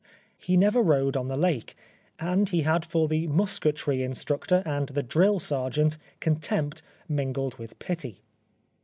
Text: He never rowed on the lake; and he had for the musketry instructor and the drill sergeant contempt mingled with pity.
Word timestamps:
He 0.39 0.57
never 0.57 0.81
rowed 0.81 1.15
on 1.15 1.27
the 1.27 1.37
lake; 1.37 1.75
and 2.19 2.49
he 2.49 2.61
had 2.61 2.85
for 2.85 3.07
the 3.07 3.27
musketry 3.27 4.01
instructor 4.01 4.63
and 4.65 4.87
the 4.89 5.03
drill 5.03 5.37
sergeant 5.39 5.99
contempt 6.19 6.81
mingled 7.07 7.59
with 7.59 7.77
pity. 7.77 8.23